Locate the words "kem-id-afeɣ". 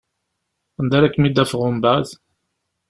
1.13-1.61